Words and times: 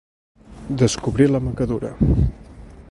Descobrir 0.83 1.29
la 1.31 1.39
macadura. 1.49 1.95